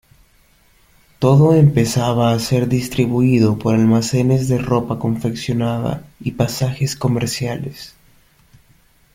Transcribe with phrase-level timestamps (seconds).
[1.19, 7.93] Todo empezaba a ser distribuido por almacenes de ropa confeccionada y pasajes comerciales.